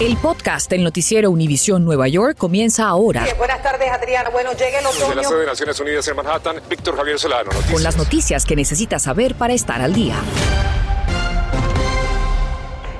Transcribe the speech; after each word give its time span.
El 0.00 0.16
podcast 0.16 0.68
del 0.68 0.82
noticiero 0.82 1.30
Univisión 1.30 1.84
Nueva 1.84 2.08
York 2.08 2.36
comienza 2.36 2.88
ahora. 2.88 3.24
buenas 3.38 3.62
tardes, 3.62 3.88
Adriana. 3.90 4.30
Bueno, 4.30 4.50
llega 4.52 4.80
el 4.80 4.86
otoño. 4.86 5.06
Desde 5.06 5.14
la 5.14 5.24
sede 5.24 5.40
de 5.40 5.46
Naciones 5.46 5.80
Unidas 5.80 6.08
en 6.08 6.16
Manhattan, 6.16 6.56
Víctor 6.68 6.96
Javier 6.96 7.18
Solano. 7.18 7.44
Noticias. 7.44 7.72
Con 7.72 7.82
las 7.82 7.96
noticias 7.96 8.44
que 8.44 8.56
necesitas 8.56 9.02
saber 9.02 9.36
para 9.36 9.54
estar 9.54 9.80
al 9.80 9.92
día. 9.92 10.16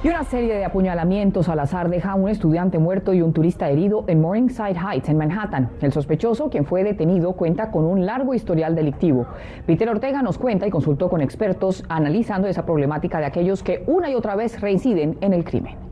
Y 0.04 0.08
una 0.08 0.24
serie 0.24 0.54
de 0.54 0.64
apuñalamientos 0.64 1.48
al 1.48 1.60
azar 1.60 1.88
deja 1.88 2.12
a 2.12 2.14
un 2.16 2.28
estudiante 2.28 2.78
muerto 2.78 3.14
y 3.14 3.22
un 3.22 3.32
turista 3.32 3.68
herido 3.68 4.04
en 4.08 4.20
Morningside 4.20 4.76
Heights, 4.76 5.08
en 5.08 5.16
Manhattan. 5.16 5.70
El 5.80 5.92
sospechoso, 5.92 6.50
quien 6.50 6.66
fue 6.66 6.82
detenido, 6.82 7.32
cuenta 7.34 7.70
con 7.70 7.84
un 7.84 8.04
largo 8.04 8.34
historial 8.34 8.74
delictivo. 8.74 9.26
Peter 9.66 9.88
Ortega 9.88 10.22
nos 10.22 10.38
cuenta 10.38 10.66
y 10.66 10.70
consultó 10.70 11.08
con 11.08 11.20
expertos 11.20 11.84
analizando 11.88 12.48
esa 12.48 12.64
problemática 12.64 13.18
de 13.18 13.26
aquellos 13.26 13.62
que 13.62 13.84
una 13.86 14.10
y 14.10 14.14
otra 14.14 14.34
vez 14.34 14.60
reinciden 14.60 15.18
en 15.20 15.34
el 15.34 15.44
crimen. 15.44 15.91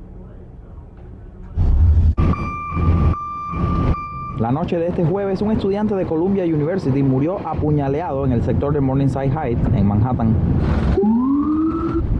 La 4.41 4.51
noche 4.51 4.79
de 4.79 4.87
este 4.87 5.05
jueves, 5.05 5.43
un 5.43 5.53
estudiante 5.53 5.95
de 5.95 6.07
Columbia 6.07 6.45
University 6.45 7.03
murió 7.03 7.47
apuñaleado 7.47 8.25
en 8.25 8.33
el 8.33 8.43
sector 8.43 8.73
de 8.73 8.81
Morningside 8.81 9.31
Heights, 9.31 9.61
en 9.75 9.87
Manhattan. 9.87 10.35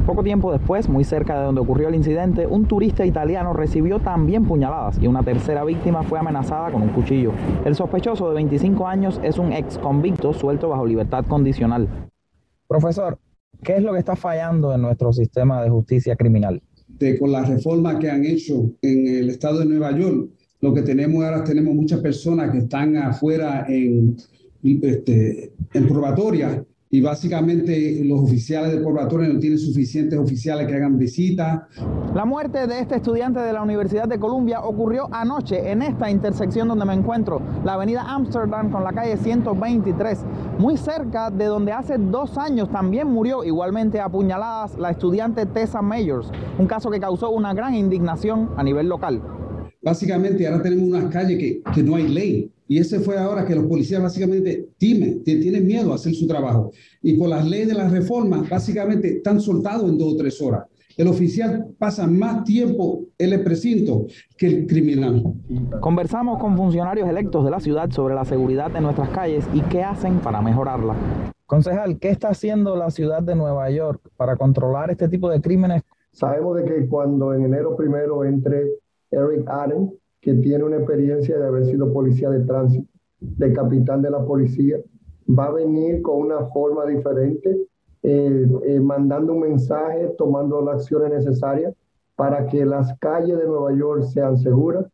Poco 0.05 0.23
tiempo 0.23 0.53
después, 0.53 0.87
muy 0.91 1.03
cerca 1.03 1.39
de 1.39 1.47
donde 1.47 1.63
ocurrió 1.63 1.89
el 1.89 1.95
incidente, 1.95 2.47
un 2.47 2.67
turista 2.67 3.07
italiano 3.07 3.55
recibió 3.55 4.01
también 4.01 4.45
puñaladas 4.45 4.99
y 5.01 5.07
una 5.07 5.23
tercera 5.23 5.65
víctima 5.65 6.03
fue 6.03 6.19
amenazada 6.19 6.71
con 6.71 6.83
un 6.83 6.91
cuchillo. 6.91 7.33
El 7.65 7.75
sospechoso 7.75 8.29
de 8.29 8.35
25 8.35 8.87
años 8.87 9.19
es 9.25 9.39
un 9.39 9.55
ex 9.55 9.79
convicto 9.79 10.35
suelto 10.35 10.69
bajo 10.69 10.85
libertad 10.85 11.25
condicional. 11.25 11.89
Profesor, 12.69 13.19
¿qué 13.65 13.77
es 13.77 13.83
lo 13.83 13.95
que 13.95 13.99
está 13.99 14.15
fallando 14.15 14.75
en 14.75 14.83
nuestro 14.83 15.15
sistema 15.15 15.63
de 15.63 15.71
justicia 15.71 16.17
criminal? 16.17 16.61
con 17.19 17.33
la 17.33 17.43
reforma 17.43 17.99
que 17.99 18.11
han 18.11 18.27
hecho 18.27 18.73
en 18.83 19.07
el 19.09 19.31
estado 19.31 19.61
de 19.61 19.65
Nueva 19.65 19.97
York, 19.97 20.29
lo 20.61 20.75
que 20.75 20.83
tenemos 20.83 21.25
ahora 21.25 21.43
tenemos 21.43 21.75
muchas 21.75 22.01
personas 22.01 22.51
que 22.51 22.59
están 22.59 22.97
afuera 22.97 23.67
en, 23.69 24.17
este, 24.63 25.53
probatoria 25.89 26.65
y 26.93 27.01
básicamente 27.01 28.05
los 28.05 28.21
oficiales 28.21 28.73
de 28.73 28.79
probatoria 28.79 29.29
no 29.29 29.39
tienen 29.39 29.61
suficientes 29.61 30.19
oficiales 30.19 30.67
que 30.67 30.75
hagan 30.75 30.99
visitas. 30.99 31.63
La 32.15 32.25
muerte 32.25 32.67
de 32.67 32.81
este 32.81 32.97
estudiante 32.97 33.39
de 33.39 33.53
la 33.53 33.63
Universidad 33.63 34.09
de 34.09 34.19
Columbia 34.19 34.61
ocurrió 34.61 35.09
anoche 35.13 35.71
en 35.71 35.83
esta 35.83 36.11
intersección 36.11 36.67
donde 36.67 36.85
me 36.85 36.95
encuentro, 36.95 37.41
la 37.65 37.75
avenida 37.75 38.03
Amsterdam 38.03 38.73
con 38.73 38.83
la 38.83 38.93
calle 38.93 39.17
123, 39.17 40.19
muy 40.59 40.77
cerca 40.77 41.31
de 41.31 41.45
donde 41.45 41.71
hace 41.71 41.97
dos 41.97 42.37
años 42.37 42.69
también 42.71 43.07
murió 43.07 43.45
igualmente 43.45 44.01
apuñaladas 44.01 44.77
la 44.77 44.91
estudiante 44.91 45.47
Tessa 45.47 45.81
Mayors, 45.81 46.33
un 46.59 46.67
caso 46.67 46.91
que 46.91 46.99
causó 46.99 47.31
una 47.31 47.55
gran 47.55 47.77
indignación 47.77 48.51
a 48.57 48.65
nivel 48.65 48.89
local. 48.89 49.23
Básicamente 49.83 50.47
ahora 50.47 50.63
tenemos 50.63 50.89
unas 50.89 51.13
calles 51.13 51.39
que, 51.39 51.63
que 51.75 51.83
no 51.83 51.97
hay 51.97 52.09
ley 52.09 52.51
y 52.71 52.79
ese 52.79 53.01
fue 53.01 53.19
ahora 53.19 53.45
que 53.45 53.57
los 53.57 53.67
policías 53.67 54.01
básicamente 54.01 54.69
timen, 54.79 55.25
tienen 55.25 55.67
miedo 55.67 55.91
a 55.91 55.97
hacer 55.97 56.15
su 56.15 56.27
trabajo. 56.29 56.71
Y 57.03 57.19
con 57.19 57.31
las 57.31 57.45
leyes 57.45 57.67
de 57.67 57.75
la 57.75 57.89
reforma, 57.89 58.45
básicamente 58.49 59.17
están 59.17 59.41
soltados 59.41 59.91
en 59.91 59.99
dos 59.99 60.15
o 60.15 60.17
tres 60.17 60.41
horas. 60.41 60.67
El 60.97 61.09
oficial 61.09 61.67
pasa 61.79 62.07
más 62.07 62.45
tiempo 62.45 63.07
en 63.19 63.33
el 63.33 63.43
precinto 63.43 64.07
que 64.37 64.47
el 64.47 64.67
criminal. 64.69 65.21
Conversamos 65.81 66.39
con 66.39 66.57
funcionarios 66.57 67.09
electos 67.09 67.45
de 67.45 67.51
la 67.51 67.59
ciudad 67.59 67.91
sobre 67.91 68.15
la 68.15 68.25
seguridad 68.25 68.71
de 68.71 68.81
nuestras 68.81 69.09
calles 69.11 69.45
y 69.53 69.63
qué 69.63 69.83
hacen 69.83 70.21
para 70.21 70.41
mejorarla. 70.41 70.95
Concejal, 71.47 71.99
¿qué 71.99 72.11
está 72.11 72.29
haciendo 72.29 72.77
la 72.77 72.93
ciudad 72.93 73.23
de 73.23 73.35
Nueva 73.35 73.69
York 73.71 74.01
para 74.17 74.37
controlar 74.37 74.93
este 74.93 75.09
tipo 75.09 75.29
de 75.29 75.41
crímenes? 75.41 75.83
Sabemos 76.13 76.57
de 76.57 76.65
que 76.65 76.87
cuando 76.87 77.35
en 77.35 77.47
enero 77.47 77.75
primero 77.75 78.25
entre 78.25 78.65
Eric 79.11 79.49
Allen, 79.49 79.93
que 80.21 80.35
tiene 80.35 80.65
una 80.65 80.77
experiencia 80.77 81.39
de 81.39 81.47
haber 81.47 81.67
sido 81.67 81.93
policía 81.93 82.31
de 82.31 82.41
tránsito, 82.41 82.87
de 83.21 83.53
capitán 83.53 84.03
de 84.03 84.11
la 84.11 84.25
policía, 84.25 84.77
va 85.29 85.47
a 85.47 85.53
venir 85.53 86.03
con 86.03 86.17
una 86.17 86.47
forma 86.47 86.87
diferente, 86.87 87.57
eh, 88.03 88.49
eh, 88.65 88.81
mandando 88.81 89.35
un 89.35 89.41
mensaje, 89.41 90.15
tomando 90.17 90.63
las 90.63 90.77
acciones 90.77 91.11
necesarias 91.11 91.75
para 92.17 92.47
que 92.47 92.67
las 92.67 92.99
calles 92.99 93.39
de 93.39 93.47
Nueva 93.47 93.73
York 93.75 94.03
sean 94.03 94.37
seguras. 94.37 94.87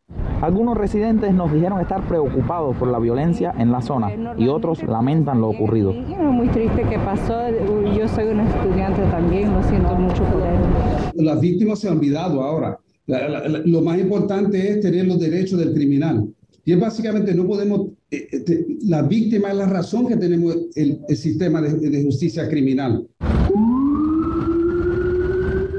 Algunos 0.43 0.77
residentes 0.77 1.35
nos 1.35 1.53
dijeron 1.53 1.81
estar 1.81 2.07
preocupados 2.07 2.77
por 2.77 2.89
la 2.89 2.99
violencia 2.99 3.53
en 3.59 3.73
la 3.73 3.81
zona 3.81 4.35
y 4.37 4.49
otros 4.49 4.83
lamentan 4.85 5.41
lo 5.41 5.49
ocurrido. 5.49 5.91
Es 5.91 6.19
muy 6.19 6.47
triste 6.49 6.83
que 6.83 6.99
pasó. 6.99 7.49
Yo 7.97 8.07
soy 8.07 8.29
una 8.29 8.49
estudiante 8.49 9.03
también, 9.11 9.53
lo 9.53 9.63
siento 9.65 9.95
mucho 9.95 10.23
por 10.25 10.43
él. 10.43 11.25
Las 11.25 11.41
víctimas 11.41 11.81
se 11.81 11.89
han 11.89 11.97
olvidado 11.97 12.43
ahora 12.43 12.79
lo 13.07 13.83
más 13.83 13.99
importante 13.99 14.71
es 14.71 14.81
tener 14.81 15.07
los 15.07 15.21
derechos 15.21 15.59
del 15.59 15.73
criminal. 15.73 16.29
Y 16.65 16.73
es 16.73 16.81
básicamente 16.81 17.33
no 17.33 17.47
podemos, 17.47 17.93
eh, 18.11 18.27
eh, 18.33 18.67
la 18.83 19.03
víctima 19.03 19.51
es 19.51 19.57
la 19.57 19.67
razón 19.67 20.09
que 20.09 20.17
tenemos 20.17 20.57
el, 20.75 20.99
sistema 21.17 21.63
de, 21.63 22.03
justicia 22.03 22.49
criminal. 22.49 23.07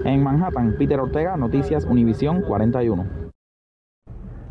En 0.05 0.23
Manhattan, 0.23 0.77
Peter 0.77 0.97
Ortega, 0.97 1.35
Noticias 1.35 1.83
Univisión 1.83 2.41
41. 2.47 3.26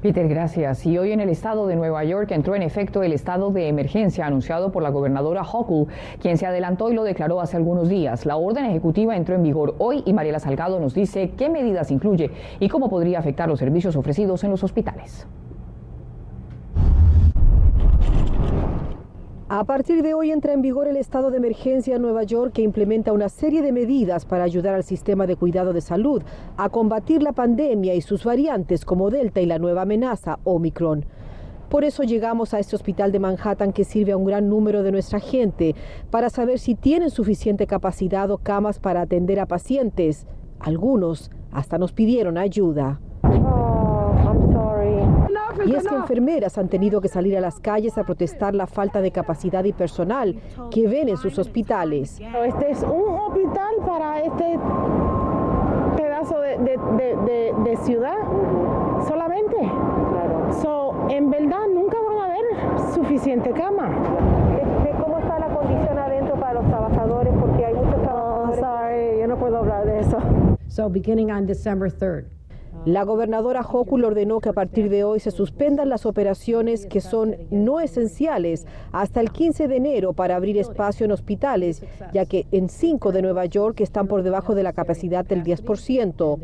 Peter, 0.07 0.29
gracias. 0.29 0.87
Y 0.87 0.97
hoy 0.99 1.11
en 1.11 1.19
el 1.19 1.29
estado 1.31 1.67
de 1.67 1.75
Nueva 1.75 2.05
York 2.05 2.31
entró 2.31 2.55
en 2.55 2.63
efecto 2.63 3.03
el 3.03 3.13
estado 3.13 3.51
de 3.51 3.67
emergencia 3.67 4.25
anunciado 4.25 4.71
por 4.71 4.85
la 4.85 4.91
gobernadora 4.91 5.43
Hochul, 5.43 5.89
quien 6.21 6.39
se 6.39 6.47
adelantó 6.47 6.93
y 6.93 6.95
lo 6.95 7.03
declaró 7.03 7.41
hace 7.41 7.57
algunos 7.57 7.89
días. 7.89 8.25
La 8.25 8.37
orden 8.37 8.67
ejecutiva 8.67 9.17
entró 9.17 9.35
en 9.35 9.43
vigor 9.43 9.75
hoy 9.79 10.05
y 10.07 10.13
Mariela 10.13 10.39
Salgado 10.39 10.79
nos 10.79 10.95
dice 10.95 11.33
qué 11.37 11.51
medidas 11.51 11.91
incluye 11.91 12.31
y 12.61 12.69
cómo 12.69 12.89
podría 12.89 13.19
afectar 13.19 13.49
los 13.49 13.59
servicios 13.59 13.97
ofrecidos 13.97 14.45
en 14.45 14.53
los 14.53 14.63
hospitales. 14.63 15.27
A 19.49 19.63
partir 19.63 20.03
de 20.03 20.13
hoy 20.13 20.33
entra 20.33 20.55
en 20.55 20.61
vigor 20.61 20.89
el 20.89 20.97
estado 20.97 21.31
de 21.31 21.37
emergencia 21.37 21.95
en 21.95 22.03
Nueva 22.03 22.25
York 22.25 22.53
que 22.53 22.63
implementa 22.63 23.13
una 23.13 23.29
serie 23.29 23.63
de 23.63 23.71
medidas 23.71 24.25
para 24.25 24.43
ayudar 24.43 24.75
al 24.75 24.83
sistema 24.83 25.25
de 25.29 25.37
cuidado 25.37 25.73
de 25.73 25.81
salud 25.81 26.21
a 26.57 26.69
combatir 26.69 27.23
la 27.23 27.31
pandemia 27.31 27.95
y 27.95 28.01
sus 28.01 28.25
variantes 28.25 28.85
como 28.85 29.09
Delta 29.09 29.41
y 29.41 29.47
la 29.47 29.61
nueva 29.61 29.83
amenaza 29.83 30.41
Omicron. 30.43 31.05
Por 31.69 31.85
eso 31.85 32.03
llegamos 32.03 32.55
a 32.55 32.59
este 32.59 32.75
hospital 32.75 33.13
de 33.13 33.21
Manhattan 33.21 33.73
que 33.73 33.85
sirve 33.85 34.11
a 34.11 34.17
un 34.17 34.25
gran 34.25 34.49
número 34.49 34.83
de 34.83 34.91
nuestra 34.91 35.21
gente 35.21 35.77
para 36.11 36.29
saber 36.29 36.59
si 36.59 36.75
tienen 36.75 37.11
suficiente 37.11 37.69
capacidad 37.69 38.29
o 38.33 38.39
camas 38.39 38.81
para 38.81 39.03
atender 39.03 39.39
a 39.39 39.47
pacientes. 39.47 40.27
Algunos 40.59 41.31
hasta 41.53 41.79
nos 41.79 41.93
pidieron 41.93 42.37
ayuda. 42.37 43.01
Y 45.67 45.75
es 45.75 45.87
que 45.87 45.95
enfermeras 45.95 46.59
han 46.59 46.69
tenido 46.69 47.01
que 47.01 47.09
salir 47.09 47.37
a 47.37 47.41
las 47.41 47.59
calles 47.61 47.99
a 47.99 48.05
protestar 48.05 48.55
la 48.55 48.67
falta 48.67 49.01
de 49.01 49.11
capacidad 49.11 49.65
y 49.65 49.73
personal 49.73 50.41
que 50.71 50.87
ven 50.87 51.09
en 51.09 51.17
sus 51.17 51.39
hospitales. 51.39 52.21
Este 52.45 52.71
es 52.71 52.83
un 52.83 53.19
hospital 53.19 53.75
para 53.87 54.23
este 54.23 54.59
pedazo 55.97 56.41
de, 56.41 57.79
ciudad 57.85 58.17
solamente. 59.09 59.57
So, 60.63 61.09
en 61.11 61.31
verdad 61.31 61.67
nunca 61.73 61.97
van 62.01 62.19
a 62.19 62.25
haber 62.27 62.95
suficiente 62.95 63.51
cama. 63.51 63.91
¿Cómo 65.03 65.19
está 65.19 65.39
la 65.39 65.49
condición 65.49 65.99
adentro 65.99 66.37
para 66.37 66.55
los 66.55 66.67
trabajadores? 66.67 67.35
Porque 67.39 67.65
hay 67.65 67.75
muchos 67.75 68.03
trabajadores. 68.03 68.59
Oh, 68.59 68.61
sorry, 68.61 69.21
yo 69.21 69.27
no 69.27 69.37
puedo 69.37 69.59
hablar 69.59 69.85
de 69.85 70.01
eso. 70.01 70.19
So 70.69 70.89
beginning 70.89 71.31
on 71.31 71.47
December 71.47 71.91
3rd. 71.91 72.36
La 72.87 73.03
gobernadora 73.03 73.63
Hochul 73.63 74.05
ordenó 74.05 74.39
que 74.39 74.51
a 74.51 74.53
partir 74.53 74.89
de 74.91 75.03
hoy 75.03 75.19
se 75.19 75.33
suspendan 75.33 75.89
las 75.89 76.07
operaciones 76.07 76.87
que 76.87 77.01
son 77.01 77.35
no 77.51 77.81
esenciales 77.81 78.65
hasta 78.93 79.21
el 79.21 79.33
15 79.33 79.67
de 79.67 79.77
enero 79.77 80.13
para 80.13 80.37
abrir 80.37 80.57
espacio 80.57 81.05
en 81.05 81.11
hospitales, 81.11 81.83
ya 82.13 82.27
que 82.27 82.47
en 82.53 82.69
cinco 82.69 83.11
de 83.11 83.23
Nueva 83.23 83.45
York 83.47 83.81
están 83.81 84.07
por 84.07 84.23
debajo 84.23 84.55
de 84.55 84.63
la 84.63 84.73
capacidad 84.73 85.25
del 85.25 85.43
10%. 85.43 86.39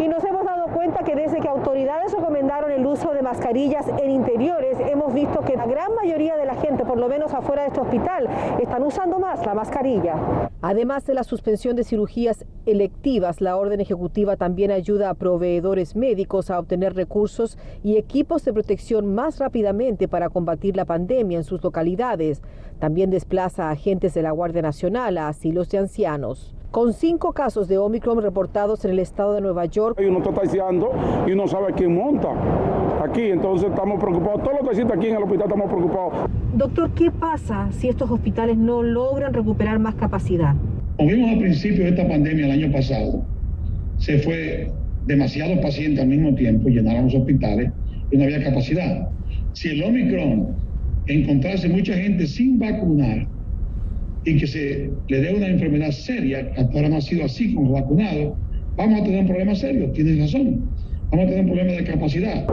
Y 0.00 0.08
nos 0.08 0.24
hemos 0.24 0.44
dado 0.44 0.66
cuenta 0.74 1.04
que 1.04 1.14
que 1.40 1.48
autoridades 1.48 2.12
recomendaron 2.12 2.70
el 2.70 2.86
uso 2.86 3.12
de 3.12 3.22
mascarillas 3.22 3.86
en 3.88 4.10
interiores, 4.10 4.78
hemos 4.80 5.12
visto 5.14 5.40
que 5.40 5.56
la 5.56 5.66
gran 5.66 5.94
mayoría 5.94 6.36
de 6.36 6.46
la 6.46 6.54
gente, 6.54 6.84
por 6.84 6.98
lo 6.98 7.08
menos 7.08 7.32
afuera 7.32 7.62
de 7.62 7.68
este 7.68 7.80
hospital, 7.80 8.28
están 8.60 8.82
usando 8.82 9.18
más 9.18 9.44
la 9.44 9.54
mascarilla. 9.54 10.14
Además 10.62 11.06
de 11.06 11.14
la 11.14 11.24
suspensión 11.24 11.76
de 11.76 11.84
cirugías 11.84 12.44
electivas, 12.66 13.40
la 13.40 13.56
orden 13.56 13.80
ejecutiva 13.80 14.36
también 14.36 14.70
ayuda 14.70 15.10
a 15.10 15.14
proveedores 15.14 15.96
médicos 15.96 16.50
a 16.50 16.58
obtener 16.58 16.94
recursos 16.94 17.58
y 17.82 17.96
equipos 17.96 18.44
de 18.44 18.52
protección 18.52 19.14
más 19.14 19.38
rápidamente 19.38 20.08
para 20.08 20.28
combatir 20.28 20.76
la 20.76 20.84
pandemia 20.84 21.38
en 21.38 21.44
sus 21.44 21.62
localidades. 21.62 22.42
También 22.78 23.10
desplaza 23.10 23.68
a 23.68 23.72
agentes 23.72 24.14
de 24.14 24.22
la 24.22 24.30
Guardia 24.30 24.62
Nacional 24.62 25.18
a 25.18 25.28
asilos 25.28 25.70
de 25.70 25.78
ancianos. 25.78 26.54
Con 26.70 26.92
cinco 26.92 27.32
casos 27.32 27.66
de 27.66 27.78
Omicron 27.78 28.22
reportados 28.22 28.84
en 28.84 28.92
el 28.92 29.00
estado 29.00 29.34
de 29.34 29.40
Nueva 29.40 29.64
York. 29.66 29.98
Y 30.00 30.04
uno 30.04 30.18
está 30.18 30.32
taxiando 30.32 30.92
y 31.26 31.34
no 31.34 31.48
sabe 31.48 31.72
quién 31.76 31.96
monta 31.96 32.28
aquí, 33.02 33.22
entonces 33.22 33.70
estamos 33.70 33.98
preocupados. 33.98 34.44
Todos 34.44 34.52
los 34.60 34.68
taxistas 34.68 34.96
aquí 34.96 35.08
en 35.08 35.16
el 35.16 35.22
hospital 35.24 35.46
estamos 35.48 35.66
preocupados. 35.68 36.30
Doctor, 36.54 36.90
¿qué 36.94 37.10
pasa 37.10 37.68
si 37.72 37.88
estos 37.88 38.08
hospitales 38.08 38.56
no 38.56 38.84
logran 38.84 39.34
recuperar 39.34 39.80
más 39.80 39.96
capacidad? 39.96 40.54
Como 40.96 41.10
vimos 41.10 41.30
al 41.30 41.38
principio 41.38 41.82
de 41.82 41.90
esta 41.90 42.06
pandemia 42.06 42.46
el 42.46 42.52
año 42.52 42.72
pasado, 42.72 43.24
se 43.98 44.18
fue 44.20 44.70
demasiados 45.06 45.58
pacientes 45.58 46.00
al 46.00 46.08
mismo 46.08 46.36
tiempo, 46.36 46.68
llenaran 46.68 47.06
los 47.06 47.14
hospitales 47.16 47.72
y 48.12 48.16
no 48.16 48.22
había 48.22 48.44
capacidad. 48.44 49.08
Si 49.54 49.70
el 49.70 49.82
Omicron 49.82 50.54
encontrase 51.08 51.68
mucha 51.68 51.94
gente 51.94 52.28
sin 52.28 52.60
vacunar 52.60 53.26
y 54.24 54.38
que 54.38 54.46
se 54.46 54.90
le 55.08 55.20
dé 55.20 55.34
una 55.34 55.46
enfermedad 55.46 55.90
seria, 55.90 56.52
que 56.52 56.60
ahora 56.60 56.88
no 56.88 56.96
ha 56.96 57.00
sido 57.00 57.24
así 57.24 57.54
con 57.54 57.64
los 57.64 57.80
vacunados, 57.80 58.34
vamos 58.76 59.00
a 59.00 59.04
tener 59.04 59.20
un 59.20 59.26
problema 59.26 59.54
serio, 59.54 59.90
tienes 59.92 60.20
razón. 60.20 60.68
Vamos 61.10 61.26
a 61.26 61.28
tener 61.28 61.40
un 61.44 61.46
problema 61.46 61.72
de 61.72 61.84
capacidad. 61.84 62.46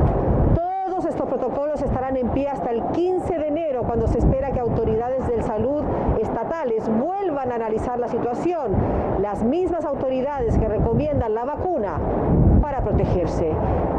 Todos 0.55 1.05
estos 1.05 1.27
protocolos 1.27 1.79
estarán 1.81 2.17
en 2.17 2.29
pie 2.29 2.47
hasta 2.47 2.71
el 2.71 2.81
15 2.93 3.37
de 3.37 3.47
enero, 3.49 3.83
cuando 3.83 4.07
se 4.07 4.17
espera 4.17 4.51
que 4.51 4.59
autoridades 4.59 5.27
de 5.27 5.43
salud 5.43 5.83
estatales 6.19 6.83
vuelvan 6.99 7.51
a 7.51 7.55
analizar 7.55 7.99
la 7.99 8.07
situación. 8.07 8.71
Las 9.21 9.43
mismas 9.43 9.85
autoridades 9.85 10.57
que 10.57 10.67
recomiendan 10.67 11.35
la 11.35 11.45
vacuna 11.45 11.99
para 12.61 12.83
protegerse. 12.83 13.51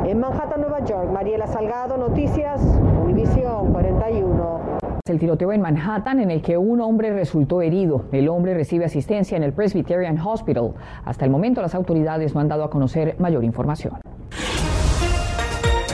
En 0.07 0.19
Manhattan, 0.19 0.61
Nueva 0.61 0.85
York, 0.85 1.13
Mariela 1.13 1.47
Salgado, 1.47 1.97
Noticias, 1.97 2.61
Univisión 3.01 3.73
41. 3.73 4.88
El 5.09 5.19
tiroteo 5.19 5.53
en 5.53 5.61
Manhattan 5.61 6.21
en 6.21 6.31
el 6.31 6.43
que 6.43 6.59
un 6.59 6.81
hombre 6.81 7.13
resultó 7.13 7.63
herido. 7.63 8.05
El 8.13 8.29
hombre 8.29 8.55
recibe 8.55 8.85
asistencia 8.85 9.37
en 9.37 9.43
el 9.43 9.53
Presbyterian 9.53 10.19
Hospital. 10.19 10.75
Hasta 11.05 11.25
el 11.25 11.31
momento 11.31 11.63
las 11.63 11.75
autoridades 11.75 12.35
no 12.35 12.41
han 12.41 12.49
dado 12.49 12.65
a 12.65 12.71
conocer 12.71 13.17
mayor 13.19 13.45
información. 13.45 13.95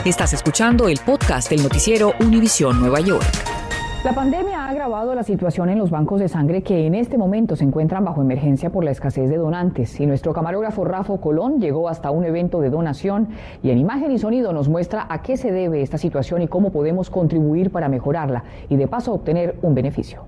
Estás 0.03 0.33
escuchando 0.33 0.87
el 0.87 0.99
podcast 1.05 1.49
del 1.49 1.63
noticiero 1.63 2.13
Univisión 2.19 2.79
Nueva 2.79 2.99
York. 2.99 3.64
La 4.05 4.13
pandemia 4.13 4.63
ha 4.63 4.69
agravado 4.69 5.15
la 5.15 5.23
situación 5.23 5.67
en 5.71 5.79
los 5.79 5.89
bancos 5.89 6.19
de 6.19 6.27
sangre 6.27 6.61
que 6.61 6.85
en 6.85 6.93
este 6.93 7.17
momento 7.17 7.55
se 7.55 7.63
encuentran 7.63 8.05
bajo 8.05 8.21
emergencia 8.21 8.69
por 8.69 8.83
la 8.83 8.91
escasez 8.91 9.31
de 9.31 9.37
donantes. 9.37 9.99
Y 9.99 10.05
nuestro 10.05 10.31
camarógrafo 10.31 10.85
Rafa 10.85 11.17
Colón 11.17 11.59
llegó 11.59 11.89
hasta 11.89 12.11
un 12.11 12.23
evento 12.23 12.61
de 12.61 12.69
donación 12.69 13.29
y 13.63 13.71
en 13.71 13.79
imagen 13.79 14.11
y 14.11 14.19
sonido 14.19 14.53
nos 14.53 14.69
muestra 14.69 15.07
a 15.09 15.23
qué 15.23 15.37
se 15.37 15.51
debe 15.51 15.81
esta 15.81 15.97
situación 15.97 16.43
y 16.43 16.47
cómo 16.47 16.71
podemos 16.71 17.09
contribuir 17.09 17.71
para 17.71 17.89
mejorarla 17.89 18.43
y 18.69 18.75
de 18.75 18.87
paso 18.87 19.11
obtener 19.11 19.57
un 19.63 19.73
beneficio. 19.73 20.21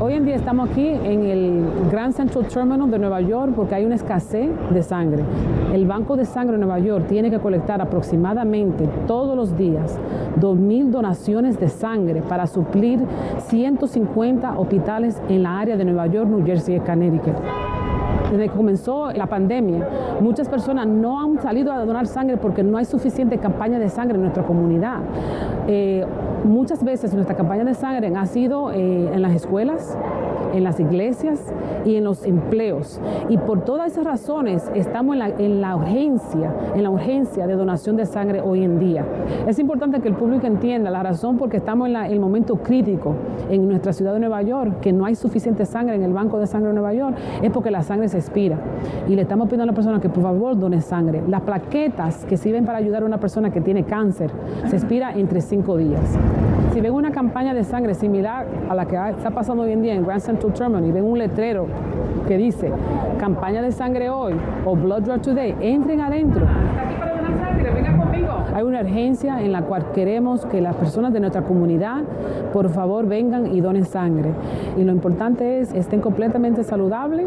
Hoy 0.00 0.14
en 0.14 0.24
día 0.24 0.29
estamos 0.40 0.70
aquí 0.70 0.86
en 0.86 1.24
el 1.26 1.64
Grand 1.90 2.14
Central 2.14 2.46
Terminal 2.46 2.90
de 2.90 2.98
Nueva 2.98 3.20
York 3.20 3.52
porque 3.54 3.74
hay 3.74 3.84
una 3.84 3.96
escasez 3.96 4.48
de 4.70 4.82
sangre. 4.82 5.22
El 5.74 5.86
Banco 5.86 6.16
de 6.16 6.24
Sangre 6.24 6.52
de 6.52 6.64
Nueva 6.64 6.78
York 6.78 7.06
tiene 7.08 7.30
que 7.30 7.38
colectar 7.38 7.82
aproximadamente 7.82 8.88
todos 9.06 9.36
los 9.36 9.54
días 9.58 9.98
2.000 10.40 10.88
donaciones 10.88 11.60
de 11.60 11.68
sangre 11.68 12.22
para 12.22 12.46
suplir 12.46 13.00
150 13.48 14.58
hospitales 14.58 15.20
en 15.28 15.42
la 15.42 15.60
área 15.60 15.76
de 15.76 15.84
Nueva 15.84 16.06
York, 16.06 16.30
New 16.30 16.44
Jersey 16.44 16.76
y 16.76 16.80
Connecticut 16.80 17.36
desde 18.30 18.48
que 18.48 18.56
comenzó 18.56 19.10
la 19.12 19.26
pandemia, 19.26 19.86
muchas 20.20 20.48
personas 20.48 20.86
no 20.86 21.20
han 21.20 21.40
salido 21.40 21.72
a 21.72 21.84
donar 21.84 22.06
sangre 22.06 22.36
porque 22.36 22.62
no 22.62 22.78
hay 22.78 22.84
suficiente 22.84 23.38
campaña 23.38 23.78
de 23.78 23.88
sangre 23.88 24.16
en 24.16 24.22
nuestra 24.22 24.44
comunidad. 24.44 24.98
Eh, 25.66 26.04
muchas 26.44 26.82
veces 26.84 27.12
nuestra 27.14 27.36
campaña 27.36 27.64
de 27.64 27.74
sangre 27.74 28.12
ha 28.14 28.26
sido 28.26 28.70
eh, 28.72 29.10
en 29.12 29.22
las 29.22 29.34
escuelas, 29.34 29.96
en 30.52 30.64
las 30.64 30.80
iglesias 30.80 31.40
y 31.84 31.96
en 31.96 32.04
los 32.04 32.24
empleos. 32.24 33.00
Y 33.28 33.38
por 33.38 33.64
todas 33.64 33.92
esas 33.92 34.04
razones 34.04 34.70
estamos 34.74 35.14
en 35.14 35.18
la, 35.18 35.28
en 35.28 35.60
la 35.60 35.76
urgencia, 35.76 36.52
en 36.74 36.82
la 36.82 36.90
urgencia 36.90 37.46
de 37.46 37.54
donación 37.54 37.96
de 37.96 38.06
sangre 38.06 38.40
hoy 38.40 38.64
en 38.64 38.78
día. 38.78 39.04
Es 39.46 39.58
importante 39.58 40.00
que 40.00 40.08
el 40.08 40.14
público 40.14 40.46
entienda 40.46 40.90
la 40.90 41.02
razón 41.02 41.38
porque 41.38 41.58
estamos 41.58 41.88
en, 41.88 41.96
el 41.96 42.20
momento 42.20 42.56
crítico 42.56 43.14
en 43.48 43.68
nuestra 43.68 43.92
ciudad 43.92 44.12
de 44.12 44.20
Nueva 44.20 44.42
York, 44.42 44.80
que 44.80 44.92
no 44.92 45.04
hay 45.04 45.14
suficiente 45.14 45.64
sangre 45.64 45.94
en 45.96 46.02
el 46.02 46.12
Banco 46.12 46.38
de 46.38 46.46
Sangre 46.46 46.68
de 46.68 46.74
Nueva 46.74 46.94
York, 46.94 47.16
es 47.42 47.50
porque 47.50 47.70
la 47.70 47.82
sangre 47.82 48.08
se 48.08 48.18
expira. 48.18 48.58
Y 49.08 49.14
le 49.14 49.22
estamos 49.22 49.46
pidiendo 49.46 49.64
a 49.64 49.66
la 49.66 49.72
persona 49.72 50.00
que 50.00 50.08
por 50.08 50.22
favor 50.22 50.58
done 50.58 50.80
sangre. 50.80 51.22
Las 51.28 51.42
plaquetas 51.42 52.24
que 52.24 52.36
sirven 52.36 52.64
para 52.64 52.78
ayudar 52.78 53.02
a 53.02 53.06
una 53.06 53.18
persona 53.18 53.50
que 53.50 53.60
tiene 53.60 53.84
cáncer 53.84 54.30
se 54.68 54.76
expira 54.76 55.12
entre 55.12 55.40
cinco 55.40 55.76
días. 55.76 56.00
Si 56.72 56.80
ven 56.80 56.92
una 56.92 57.10
campaña 57.10 57.52
de 57.52 57.64
sangre 57.64 57.94
similar 57.94 58.46
a 58.68 58.74
la 58.74 58.86
que 58.86 58.96
está 58.96 59.30
pasando 59.30 59.64
hoy 59.64 59.72
en 59.72 59.82
día 59.82 59.94
en 59.94 60.04
Grand 60.04 60.20
Central 60.20 60.39
Terminal 60.48 60.86
y 60.86 60.92
ven 60.92 61.04
un 61.04 61.18
letrero 61.18 61.66
que 62.26 62.36
dice 62.36 62.72
campaña 63.18 63.60
de 63.60 63.72
sangre 63.72 64.08
hoy 64.08 64.34
o 64.64 64.74
Blood 64.74 65.02
Draw 65.02 65.18
Today, 65.18 65.54
entren 65.60 66.00
adentro. 66.00 66.46
Hay 68.54 68.64
una 68.64 68.80
urgencia 68.80 69.42
en 69.42 69.52
la 69.52 69.62
cual 69.62 69.92
queremos 69.92 70.44
que 70.46 70.60
las 70.60 70.74
personas 70.74 71.12
de 71.12 71.20
nuestra 71.20 71.42
comunidad, 71.42 72.02
por 72.52 72.68
favor, 72.70 73.06
vengan 73.06 73.54
y 73.54 73.60
donen 73.60 73.84
sangre. 73.84 74.30
Y 74.76 74.84
lo 74.84 74.92
importante 74.92 75.60
es 75.60 75.72
estén 75.72 76.00
completamente 76.00 76.64
saludables, 76.64 77.26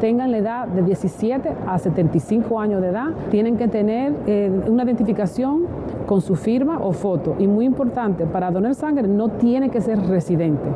tengan 0.00 0.32
la 0.32 0.38
edad 0.38 0.68
de 0.68 0.82
17 0.82 1.52
a 1.66 1.78
75 1.78 2.58
años 2.58 2.82
de 2.82 2.88
edad, 2.88 3.08
tienen 3.30 3.56
que 3.56 3.68
tener 3.68 4.12
eh, 4.26 4.50
una 4.66 4.84
identificación 4.84 5.66
con 6.06 6.20
su 6.20 6.34
firma 6.36 6.78
o 6.80 6.92
foto. 6.92 7.36
Y 7.38 7.46
muy 7.46 7.64
importante, 7.64 8.26
para 8.26 8.50
donar 8.50 8.74
sangre 8.74 9.06
no 9.06 9.28
tiene 9.28 9.70
que 9.70 9.80
ser 9.80 9.98
residente, 10.08 10.68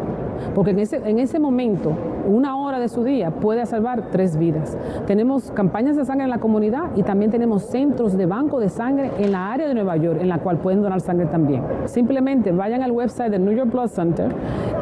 porque 0.55 0.73
en 0.73 0.81
ese, 0.81 0.97
en 1.09 1.19
ese 1.19 1.39
momento, 1.39 1.93
una 2.27 2.57
hora 2.57 2.79
de 2.79 2.89
su 2.89 3.05
día 3.05 3.31
puede 3.31 3.65
salvar 3.67 4.09
tres 4.11 4.37
vidas. 4.37 4.77
Tenemos 5.07 5.51
campañas 5.53 5.97
de 5.97 6.05
sangre 6.05 6.25
en 6.25 6.31
la 6.31 6.39
comunidad 6.39 6.91
y 6.97 7.03
también 7.03 7.31
tenemos 7.31 7.65
centros 7.65 8.17
de 8.17 8.27
banco 8.27 8.61
de 8.61 8.69
sangre 8.69 9.11
en 9.19 9.33
la 9.33 9.53
área 9.53 9.69
de 9.69 9.75
Nueva 9.75 9.97
York, 9.97 10.19
en 10.21 10.29
la 10.29 10.39
cual 10.39 10.59
pueden 10.59 10.83
donar 10.83 11.01
sangre 11.01 11.27
también. 11.27 11.63
Simplemente 11.87 12.53
vayan 12.53 12.83
al 12.83 12.93
website 12.93 13.31
del 13.31 13.45
New 13.45 13.55
York 13.55 13.71
Blood 13.71 13.89
Center, 13.89 14.29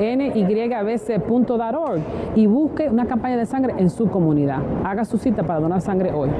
nybc.org, 0.00 2.00
y 2.34 2.46
busque 2.46 2.88
una 2.88 3.06
campaña 3.06 3.36
de 3.36 3.46
sangre 3.46 3.74
en 3.78 3.90
su 3.90 4.08
comunidad. 4.08 4.60
Haga 4.84 5.04
su 5.04 5.18
cita 5.18 5.42
para 5.42 5.60
donar 5.60 5.80
sangre 5.80 6.12
hoy. 6.12 6.30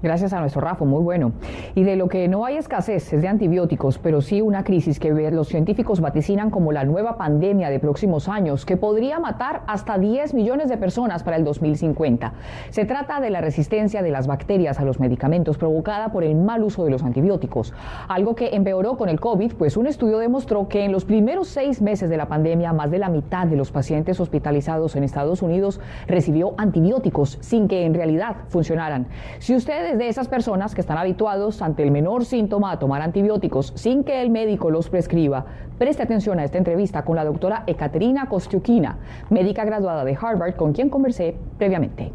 Gracias 0.00 0.32
a 0.32 0.38
nuestro 0.38 0.60
Rafa, 0.60 0.84
muy 0.84 1.02
bueno. 1.02 1.32
Y 1.74 1.82
de 1.82 1.96
lo 1.96 2.08
que 2.08 2.28
no 2.28 2.44
hay 2.44 2.56
escasez 2.56 3.12
es 3.12 3.20
de 3.20 3.26
antibióticos, 3.26 3.98
pero 3.98 4.20
sí 4.20 4.40
una 4.40 4.62
crisis 4.62 5.00
que 5.00 5.10
los 5.10 5.48
científicos 5.48 6.00
vaticinan 6.00 6.50
como 6.50 6.70
la 6.70 6.84
nueva 6.84 7.16
pandemia 7.16 7.68
de 7.68 7.80
próximos 7.80 8.28
años, 8.28 8.64
que 8.64 8.76
podría 8.76 9.18
matar 9.18 9.62
hasta 9.66 9.98
10 9.98 10.34
millones 10.34 10.68
de 10.68 10.76
personas 10.76 11.24
para 11.24 11.36
el 11.36 11.42
2050. 11.42 12.32
Se 12.70 12.84
trata 12.84 13.20
de 13.20 13.30
la 13.30 13.40
resistencia 13.40 14.00
de 14.00 14.12
las 14.12 14.28
bacterias 14.28 14.78
a 14.78 14.84
los 14.84 15.00
medicamentos 15.00 15.58
provocada 15.58 16.12
por 16.12 16.22
el 16.22 16.36
mal 16.36 16.62
uso 16.62 16.84
de 16.84 16.90
los 16.90 17.02
antibióticos, 17.02 17.74
algo 18.06 18.36
que 18.36 18.54
empeoró 18.54 18.96
con 18.96 19.08
el 19.08 19.18
COVID, 19.18 19.54
pues 19.54 19.76
un 19.76 19.88
estudio 19.88 20.18
demostró 20.18 20.68
que 20.68 20.84
en 20.84 20.92
los 20.92 21.04
primeros 21.04 21.48
seis 21.48 21.82
meses 21.82 22.08
de 22.08 22.16
la 22.16 22.28
pandemia, 22.28 22.72
más 22.72 22.92
de 22.92 22.98
la 22.98 23.08
mitad 23.08 23.48
de 23.48 23.56
los 23.56 23.72
pacientes 23.72 24.20
hospitalizados 24.20 24.94
en 24.94 25.02
Estados 25.02 25.42
Unidos 25.42 25.80
recibió 26.06 26.54
antibióticos 26.56 27.38
sin 27.40 27.66
que 27.66 27.84
en 27.84 27.94
realidad 27.94 28.36
funcionaran. 28.48 29.06
Si 29.40 29.56
ustedes 29.56 29.87
de 29.96 30.08
esas 30.08 30.28
personas 30.28 30.74
que 30.74 30.80
están 30.80 30.98
habituados 30.98 31.62
ante 31.62 31.82
el 31.82 31.90
menor 31.90 32.24
síntoma 32.24 32.72
a 32.72 32.78
tomar 32.78 33.00
antibióticos 33.00 33.72
sin 33.74 34.04
que 34.04 34.20
el 34.20 34.28
médico 34.28 34.70
los 34.70 34.90
prescriba. 34.90 35.46
Preste 35.78 36.02
atención 36.02 36.38
a 36.38 36.44
esta 36.44 36.58
entrevista 36.58 37.04
con 37.04 37.16
la 37.16 37.24
doctora 37.24 37.64
Ekaterina 37.66 38.28
Kostiukina, 38.28 38.98
médica 39.30 39.64
graduada 39.64 40.04
de 40.04 40.18
Harvard, 40.20 40.56
con 40.56 40.72
quien 40.72 40.90
conversé 40.90 41.36
previamente. 41.56 42.12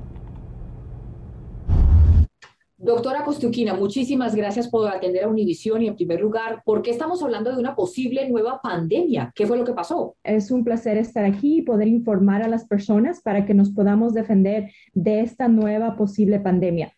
Doctora 2.77 3.24
Kostiukina, 3.24 3.74
muchísimas 3.74 4.36
gracias 4.36 4.68
por 4.68 4.89
atender 4.89 5.24
a 5.24 5.30
Univisión 5.30 5.82
y 5.82 5.88
en 5.88 5.96
primer 5.96 6.20
lugar, 6.20 6.63
¿por 6.65 6.82
qué 6.82 6.92
estamos 6.92 7.24
hablando 7.24 7.50
de 7.50 7.58
una 7.58 7.75
posible 7.75 8.30
nueva 8.30 8.60
pandemia? 8.62 9.32
¿Qué 9.34 9.48
fue 9.48 9.58
lo 9.58 9.63
que 9.63 9.72
pasó? 9.72 10.18
Es 10.22 10.51
un 10.51 10.65
placer 10.65 10.98
estar 10.98 11.24
aquí 11.24 11.60
y 11.60 11.62
poder 11.62 11.88
informar 11.88 12.44
a 12.44 12.50
las 12.50 12.65
personas 12.65 13.22
para 13.22 13.46
que 13.46 13.53
nos 13.53 13.72
podamos 13.72 14.13
defender 14.13 14.70
de 14.94 15.22
esta 15.22 15.48
nueva 15.48 15.96
posible 15.96 16.42
pandemia. 16.42 16.92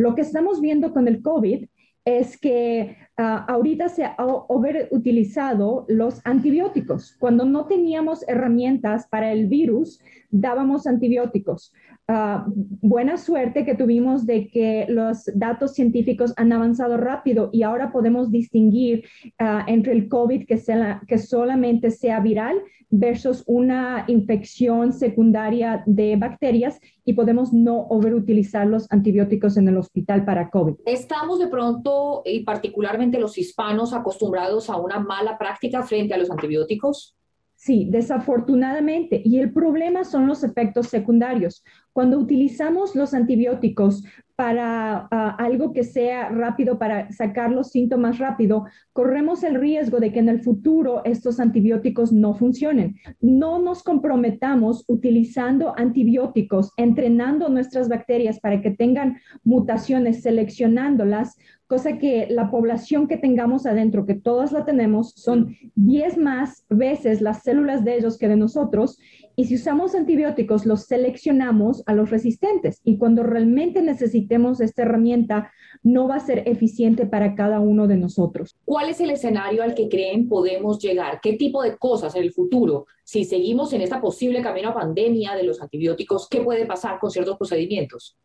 Lo 0.00 0.14
que 0.14 0.22
estamos 0.22 0.62
viendo 0.62 0.94
con 0.94 1.08
el 1.08 1.20
COVID 1.20 1.66
es 2.06 2.40
que 2.40 2.96
ah, 3.18 3.44
ahorita 3.46 3.90
se 3.90 4.04
ha 4.04 4.16
overutilizado 4.18 5.84
los 5.88 6.22
antibióticos. 6.24 7.18
Cuando 7.20 7.44
no 7.44 7.66
teníamos 7.66 8.26
herramientas 8.26 9.06
para 9.08 9.30
el 9.30 9.46
virus, 9.46 10.00
dábamos 10.30 10.86
antibióticos. 10.86 11.74
Ah, 12.12 12.44
buena 12.48 13.16
suerte 13.16 13.64
que 13.64 13.76
tuvimos 13.76 14.26
de 14.26 14.48
que 14.48 14.84
los 14.88 15.30
datos 15.32 15.74
científicos 15.74 16.34
han 16.36 16.52
avanzado 16.52 16.96
rápido 16.96 17.50
y 17.52 17.62
ahora 17.62 17.92
podemos 17.92 18.32
distinguir 18.32 19.04
ah, 19.38 19.64
entre 19.68 19.92
el 19.92 20.08
COVID 20.08 20.44
que, 20.44 20.58
sea, 20.58 21.02
que 21.06 21.18
solamente 21.18 21.92
sea 21.92 22.18
viral 22.18 22.60
versus 22.90 23.44
una 23.46 24.06
infección 24.08 24.92
secundaria 24.92 25.84
de 25.86 26.16
bacterias 26.16 26.80
y 27.04 27.12
podemos 27.12 27.52
no 27.52 27.82
overutilizar 27.82 28.66
los 28.66 28.90
antibióticos 28.90 29.56
en 29.56 29.68
el 29.68 29.76
hospital 29.76 30.24
para 30.24 30.50
COVID. 30.50 30.78
Estamos 30.86 31.38
de 31.38 31.46
pronto, 31.46 32.22
y 32.24 32.40
particularmente 32.40 33.20
los 33.20 33.38
hispanos, 33.38 33.92
acostumbrados 33.92 34.68
a 34.68 34.78
una 34.78 34.98
mala 34.98 35.38
práctica 35.38 35.84
frente 35.84 36.14
a 36.14 36.18
los 36.18 36.28
antibióticos. 36.28 37.16
Sí, 37.62 37.86
desafortunadamente. 37.90 39.20
Y 39.22 39.38
el 39.38 39.52
problema 39.52 40.04
son 40.04 40.26
los 40.26 40.42
efectos 40.44 40.86
secundarios. 40.88 41.62
Cuando 41.92 42.18
utilizamos 42.18 42.96
los 42.96 43.12
antibióticos 43.12 44.02
para 44.40 45.06
ah, 45.10 45.36
algo 45.38 45.70
que 45.74 45.84
sea 45.84 46.30
rápido, 46.30 46.78
para 46.78 47.12
sacar 47.12 47.50
los 47.52 47.72
síntomas 47.72 48.18
rápido, 48.18 48.64
corremos 48.94 49.44
el 49.44 49.56
riesgo 49.56 50.00
de 50.00 50.14
que 50.14 50.20
en 50.20 50.30
el 50.30 50.40
futuro 50.40 51.02
estos 51.04 51.40
antibióticos 51.40 52.10
no 52.10 52.32
funcionen. 52.32 52.96
No 53.20 53.58
nos 53.58 53.82
comprometamos 53.82 54.86
utilizando 54.88 55.74
antibióticos, 55.76 56.72
entrenando 56.78 57.50
nuestras 57.50 57.90
bacterias 57.90 58.40
para 58.40 58.62
que 58.62 58.70
tengan 58.70 59.18
mutaciones, 59.44 60.22
seleccionándolas 60.22 61.36
cosa 61.70 61.98
que 61.98 62.26
la 62.28 62.50
población 62.50 63.06
que 63.06 63.16
tengamos 63.16 63.64
adentro, 63.64 64.04
que 64.04 64.16
todas 64.16 64.50
la 64.50 64.64
tenemos, 64.64 65.12
son 65.12 65.56
10 65.76 66.18
más 66.18 66.64
veces 66.68 67.20
las 67.20 67.44
células 67.44 67.84
de 67.84 67.94
ellos 67.94 68.18
que 68.18 68.26
de 68.26 68.36
nosotros, 68.36 68.98
y 69.40 69.46
si 69.46 69.54
usamos 69.54 69.94
antibióticos, 69.94 70.66
los 70.66 70.84
seleccionamos 70.84 71.82
a 71.86 71.94
los 71.94 72.10
resistentes, 72.10 72.82
y 72.84 72.98
cuando 72.98 73.22
realmente 73.22 73.80
necesitemos 73.80 74.60
esta 74.60 74.82
herramienta, 74.82 75.50
no 75.82 76.06
va 76.06 76.16
a 76.16 76.20
ser 76.20 76.42
eficiente 76.44 77.06
para 77.06 77.34
cada 77.34 77.58
uno 77.58 77.88
de 77.88 77.96
nosotros. 77.96 78.54
¿Cuál 78.66 78.90
es 78.90 79.00
el 79.00 79.08
escenario 79.08 79.62
al 79.62 79.74
que 79.74 79.88
creen 79.88 80.28
podemos 80.28 80.78
llegar? 80.78 81.20
¿Qué 81.22 81.38
tipo 81.38 81.62
de 81.62 81.78
cosas 81.78 82.14
en 82.16 82.24
el 82.24 82.32
futuro, 82.34 82.84
si 83.02 83.24
seguimos 83.24 83.72
en 83.72 83.80
esta 83.80 83.98
posible 83.98 84.42
camino 84.42 84.68
a 84.68 84.74
pandemia 84.74 85.34
de 85.34 85.44
los 85.44 85.62
antibióticos, 85.62 86.28
qué 86.28 86.42
puede 86.42 86.66
pasar 86.66 86.98
con 86.98 87.10
ciertos 87.10 87.38
procedimientos? 87.38 88.18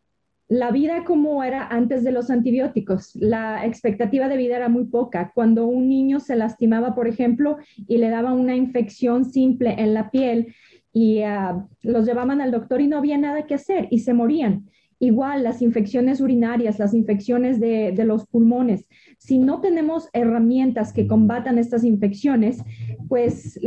la 0.48 0.70
vida 0.70 1.02
como 1.04 1.42
era 1.42 1.66
antes 1.66 2.04
de 2.04 2.12
los 2.12 2.30
antibióticos. 2.30 3.16
La 3.16 3.66
expectativa 3.66 4.28
de 4.28 4.36
vida 4.36 4.56
era 4.56 4.68
muy 4.68 4.84
poca. 4.84 5.32
Cuando 5.34 5.66
un 5.66 5.88
niño 5.88 6.20
se 6.20 6.36
lastimaba, 6.36 6.94
por 6.94 7.08
ejemplo, 7.08 7.56
y 7.88 7.98
le 7.98 8.10
daba 8.10 8.32
una 8.32 8.54
infección 8.54 9.24
simple 9.24 9.74
en 9.78 9.92
la 9.92 10.10
piel 10.10 10.54
y 10.96 11.20
ah, 11.20 11.68
los 11.82 12.06
llevaban 12.06 12.40
al 12.40 12.50
doctor 12.50 12.80
y 12.80 12.86
no 12.86 12.96
había 12.96 13.18
nada 13.18 13.46
que 13.46 13.52
hacer 13.52 13.86
y 13.90 13.98
se 13.98 14.14
morían. 14.14 14.70
Igual 14.98 15.42
las 15.42 15.60
infecciones 15.60 16.22
urinarias, 16.22 16.78
las 16.78 16.94
infecciones 16.94 17.60
de, 17.60 17.92
los 18.06 18.24
pulmones. 18.26 18.88
Si 19.18 19.36
no 19.36 19.60
tenemos 19.60 20.08
herramientas 20.14 20.94
que 20.94 21.06
combatan 21.06 21.58
estas 21.58 21.84
infecciones, 21.84 22.62
pues 23.10 23.60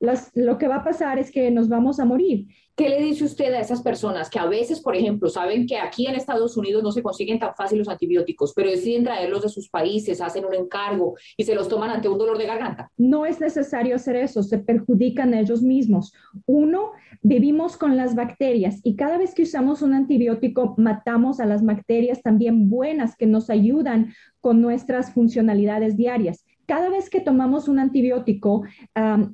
lo 0.00 0.58
que 0.58 0.68
va 0.68 0.76
a 0.76 0.84
pasar 0.84 1.18
es 1.18 1.30
que 1.30 1.50
nos 1.50 1.68
vamos 1.68 2.00
a 2.00 2.04
morir. 2.04 2.46
¿Qué 2.76 2.88
le 2.88 3.00
dice 3.00 3.24
usted 3.24 3.54
a 3.54 3.60
esas 3.60 3.82
personas 3.82 4.28
que 4.28 4.40
a 4.40 4.46
veces, 4.46 4.80
por 4.80 4.96
ejemplo, 4.96 5.28
saben 5.28 5.64
que 5.64 5.76
aquí 5.76 6.06
en 6.08 6.16
Estados 6.16 6.56
Unidos 6.56 6.82
no 6.82 6.90
se 6.90 7.04
consiguen 7.04 7.38
tan 7.38 7.54
fácil 7.54 7.78
los 7.78 7.88
antibióticos, 7.88 8.52
pero 8.52 8.68
deciden 8.68 9.04
traerlos 9.04 9.42
de 9.42 9.48
sus 9.48 9.68
países, 9.68 10.20
hacen 10.20 10.44
un 10.44 10.54
encargo 10.54 11.14
y 11.36 11.44
se 11.44 11.54
los 11.54 11.68
toman 11.68 11.90
ante 11.90 12.08
un 12.08 12.18
dolor 12.18 12.36
de 12.36 12.46
garganta? 12.46 12.90
No 12.96 13.26
es 13.26 13.38
necesario 13.38 13.94
hacer 13.94 14.16
eso, 14.16 14.42
se 14.42 14.58
perjudican 14.58 15.34
ellos 15.34 15.62
mismos. 15.62 16.12
Uno, 16.46 16.90
vivimos 17.22 17.76
con 17.76 17.96
las 17.96 18.16
bacterias 18.16 18.80
y 18.82 18.96
cada 18.96 19.18
vez 19.18 19.34
que 19.34 19.44
usamos 19.44 19.80
un 19.80 19.94
antibiótico 19.94 20.74
matamos 20.76 21.38
a 21.38 21.46
las 21.46 21.64
bacterias 21.64 22.22
también 22.22 22.68
buenas 22.68 23.14
que 23.16 23.26
nos 23.26 23.50
ayudan 23.50 24.12
con 24.40 24.60
nuestras 24.60 25.12
funcionalidades 25.14 25.96
diarias 25.96 26.44
cada 26.66 26.88
vez 26.88 27.10
que 27.10 27.20
tomamos 27.20 27.68
un 27.68 27.78
antibiótico, 27.78 28.62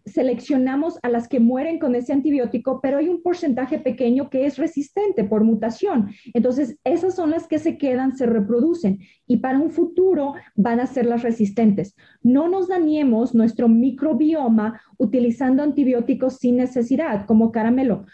seleccionamos 0.05 0.99
a 1.03 1.09
las 1.09 1.29
que 1.29 1.41
mueren 1.41 1.79
con 1.79 1.95
ese 1.95 2.13
antibiótico, 2.13 2.81
pero 2.81 2.99
hay 2.99 3.09
un 3.09 3.23
porcentaje 3.23 3.79
pequeño 3.79 4.31
que 4.31 4.47
es 4.47 4.59
resistente 4.59 5.25
por 5.25 5.45
mutación. 5.45 6.11
Entonces, 6.35 6.79
esas 6.85 7.15
son 7.15 7.31
las 7.31 7.47
que 7.47 7.59
se 7.59 7.79
quedan, 7.79 8.17
se 8.17 8.27
reproducen 8.27 9.01
y 9.27 9.39
para 9.39 9.59
un 9.59 9.71
futuro 9.71 10.35
van 10.57 10.81
a 10.81 10.87
ser 10.87 11.07
las 11.07 11.23
resistentes. 11.23 11.95
No 12.23 12.49
nos 12.49 12.69
dañemos 12.69 13.35
nuestro 13.35 13.69
microbioma 13.69 14.81
utilizando 14.99 15.63
antibióticos 15.63 16.37
sin 16.37 16.57
necesidad, 16.57 17.27
como 17.27 17.53
caramelo. 17.53 18.07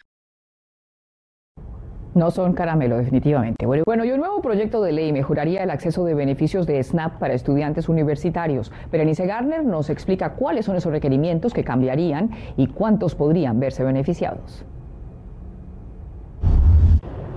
No 2.17 2.31
son 2.31 2.55
caramelo, 2.55 2.97
definitivamente. 2.97 3.67
Bueno, 3.67 4.07
y 4.07 4.11
un 4.11 4.21
nuevo 4.21 4.41
proyecto 4.41 4.81
de 4.81 4.91
ley 4.91 5.13
mejoraría 5.13 5.63
el 5.63 5.69
acceso 5.69 6.03
de 6.07 6.15
beneficios 6.15 6.67
de 6.67 6.83
SNAP 6.83 7.19
para 7.19 7.35
estudiantes 7.35 7.91
universitarios. 7.91 8.73
Berenice 8.91 9.27
Garner 9.27 9.63
nos 9.63 9.91
explica 9.91 10.33
cuáles 10.33 10.65
son 10.65 10.77
esos 10.77 10.91
requerimientos 10.91 11.53
que 11.53 11.63
cambiarían 11.63 12.31
y 12.57 12.69
cuántos 12.69 13.15
podrían 13.15 13.61
verse 13.61 13.85
beneficiados. 13.85 14.65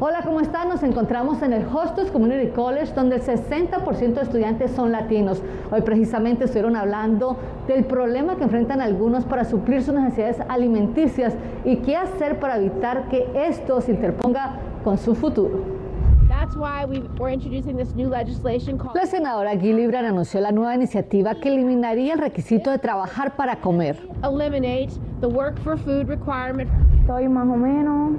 Hola, 0.02 0.22
¿cómo 0.24 0.40
están? 0.40 0.70
Nos 0.70 0.82
encontramos 0.82 1.42
en 1.42 1.52
el 1.52 1.66
Hostos 1.66 2.10
Community 2.10 2.52
College, 2.52 2.94
donde 2.96 3.18
el 3.18 3.22
60% 3.22 4.14
de 4.14 4.22
estudiantes 4.22 4.72
son 4.72 4.94
latinos. 4.94 5.44
Hoy 5.72 5.82
precisamente 5.82 6.46
estuvieron 6.46 6.78
hablando 6.78 7.36
del 7.68 7.84
problema 7.84 8.38
que 8.38 8.46
enfrentan 8.46 8.80
algunos 8.80 9.26
para 9.26 9.44
suplir 9.44 9.84
sus 9.84 9.94
necesidades 9.94 10.38
alimenticias 10.48 11.36
y 11.66 11.80
qué 11.80 11.98
hacer 11.98 12.40
para 12.40 12.56
evitar 12.56 13.10
que 13.10 13.28
esto 13.36 13.82
se 13.82 13.92
interponga 13.92 14.69
con 14.84 14.98
su 14.98 15.16
futuro. 15.16 15.80
La 18.94 19.06
senadora 19.06 19.58
Gillibrand 19.58 20.08
anunció 20.08 20.42
la 20.42 20.52
nueva 20.52 20.76
iniciativa 20.76 21.36
que 21.36 21.50
eliminaría 21.50 22.14
el 22.14 22.20
requisito 22.20 22.72
de 22.72 22.80
trabajar 22.80 23.36
para 23.36 23.58
comer. 23.58 23.98
Estoy 27.02 27.28
más 27.28 27.48
o 27.48 27.58
menos 27.58 28.12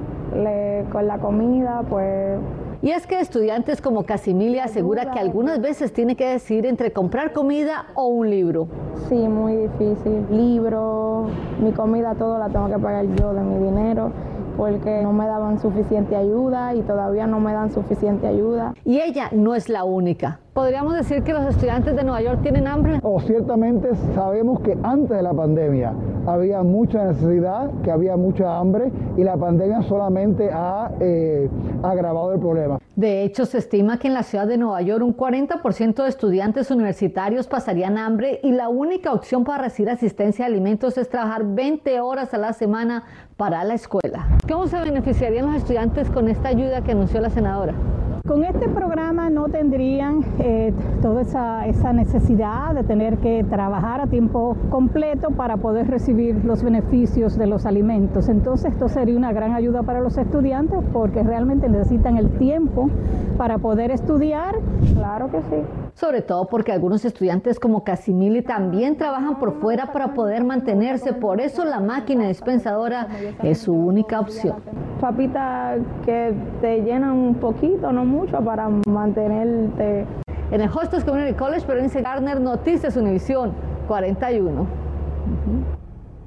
con 0.93 1.07
la 1.07 1.19
comida, 1.19 1.83
pues 1.89 2.39
y 2.83 2.93
es 2.93 3.07
que 3.07 3.21
estudiantes 3.21 3.83
como 3.83 4.05
Casimilia 4.05 4.65
asegura 4.65 5.11
que 5.11 5.19
algunas 5.19 5.61
veces 5.61 5.93
tiene 5.93 6.17
que 6.17 6.27
decidir 6.27 6.65
entre 6.65 6.95
comprar 6.95 7.35
comida 7.35 7.89
o 7.95 8.07
un 8.07 8.31
libro. 8.31 8.69
Sí, 9.11 9.17
muy 9.17 9.57
difícil. 9.57 10.25
Libro, 10.31 11.27
mi 11.61 11.73
comida, 11.73 12.15
todo 12.15 12.39
la 12.39 12.49
tengo 12.49 12.69
que 12.69 12.79
pagar 12.79 13.05
yo 13.17 13.35
de 13.35 13.43
mi 13.43 13.67
dinero 13.67 14.13
porque 14.61 15.01
no 15.03 15.15
me 15.15 15.27
daban 15.27 15.59
suficiente 15.59 16.15
ayuda 16.15 16.75
y 16.75 16.83
todavía 16.83 17.27
no 17.27 17.41
me 17.41 17.55
dan 17.55 17.73
suficiente 17.73 18.27
ayuda. 18.27 18.75
Y 18.85 19.01
ella 19.01 19.31
no 19.33 19.55
es 19.55 19.71
la 19.71 19.85
única. 19.85 20.41
¿Podríamos 20.53 20.93
decir 20.93 21.23
que 21.23 21.33
los 21.33 21.47
estudiantes 21.47 21.97
de 21.97 22.05
Nueva 22.05 22.21
York 22.21 22.43
tienen 22.43 22.67
hambre? 22.67 23.01
O 23.03 23.19
ciertamente 23.21 23.89
sabemos 24.15 24.61
que 24.61 24.77
antes 24.83 25.17
de 25.17 25.23
la 25.23 25.33
pandemia 25.33 25.95
había 26.27 26.63
mucha 26.63 27.05
necesidad, 27.05 27.71
que 27.83 27.91
había 27.91 28.17
mucha 28.17 28.59
hambre 28.59 28.91
y 29.17 29.25
la 29.25 29.37
pandemia 29.37 29.83
solamente 29.83 30.51
ha 30.53 30.91
eh, 31.01 31.49
agravado 31.83 32.33
el 32.33 32.41
problema. 32.41 32.79
De 32.97 33.23
hecho, 33.23 33.47
se 33.47 33.59
estima 33.59 33.99
que 33.99 34.09
en 34.09 34.15
la 34.15 34.23
ciudad 34.23 34.47
de 34.47 34.59
Nueva 34.59 34.83
York 34.83 35.03
un 35.03 35.17
40% 35.17 36.03
de 36.03 36.09
estudiantes 36.09 36.71
universitarios 36.71 37.47
pasarían 37.47 37.97
hambre 37.97 38.41
y 38.43 38.53
la 38.53 38.69
única 38.69 39.13
opción 39.13 39.45
para 39.45 39.65
recibir 39.65 39.91
asistencia 39.91 40.45
de 40.45 40.53
alimentos 40.53 40.99
es 40.99 41.09
trabajar 41.09 41.45
20 41.45 42.01
horas 42.01 42.35
a 42.35 42.39
la 42.39 42.53
semana 42.53 43.05
para 43.37 43.65
la 43.65 43.75
escuela. 43.75 44.27
¿Cómo 44.47 44.67
se 44.67 44.79
beneficiarían 44.79 45.47
los 45.47 45.57
estudiantes 45.57 46.11
con 46.11 46.29
esta 46.29 46.49
ayuda 46.49 46.83
que 46.83 46.93
anunció 46.93 47.21
la 47.21 47.31
senadora? 47.31 47.75
Con 48.31 48.45
este 48.45 48.69
programa 48.69 49.29
no 49.29 49.49
tendrían 49.49 50.25
eh, 50.39 50.73
toda 51.03 51.23
esa, 51.23 51.67
esa, 51.67 51.93
necesidad 51.93 52.73
de 52.77 52.85
tener 52.85 53.19
que 53.19 53.43
trabajar 53.43 54.01
a 54.01 54.07
tiempo 54.07 54.57
completo 54.71 55.31
para 55.31 55.57
poder 55.57 55.89
recibir 55.89 56.45
los 56.45 56.63
beneficios 56.63 57.37
de 57.37 57.49
los 57.49 57.67
alimentos. 57.67 58.29
Entonces 58.29 58.73
esto 58.73 58.89
sería 58.89 59.17
una 59.17 59.33
gran 59.33 59.53
ayuda 59.53 59.83
para 59.83 60.01
los 60.01 60.17
estudiantes 60.17 60.79
porque 60.93 61.25
realmente 61.25 61.69
necesitan 61.69 62.19
el 62.19 62.31
tiempo 62.39 62.89
para 63.37 63.59
poder 63.59 63.91
estudiar. 63.91 64.55
Claro 64.95 65.29
que 65.33 65.39
sí. 65.39 65.90
Sobre 66.01 66.23
todo 66.23 66.47
porque 66.47 66.73
algunos 66.73 67.05
estudiantes 67.05 67.61
como 67.61 67.85
Casimili 67.85 68.41
también 68.41 68.97
trabajan 68.97 69.39
por 69.39 69.61
fuera 69.61 69.93
para 69.93 70.15
poder 70.15 70.45
mantenerse. 70.45 71.13
Por 71.13 71.43
eso 71.43 71.63
la 71.67 71.79
máquina 71.79 72.27
dispensadora 72.27 73.07
es 73.43 73.59
su 73.59 73.75
única 73.75 74.19
opción. 74.19 74.57
Papita 74.99 75.77
que 76.07 76.33
te 76.63 76.81
llenan 76.81 77.11
un 77.11 77.35
poquito, 77.35 77.93
no 77.93 78.07
mucho, 78.07 78.41
para 78.41 78.71
mantenerte. 78.89 80.07
En 80.51 80.63
el 80.63 80.71
Hostos 80.71 81.05
Community 81.05 81.35
College, 81.35 81.67
Berenice 81.67 82.01
Garner, 82.01 82.41
Noticias 82.41 82.97
Univisión 82.97 83.53
41. 83.87 84.67